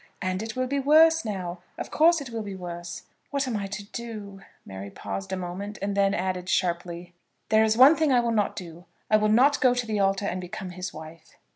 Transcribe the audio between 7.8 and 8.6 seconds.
thing I will not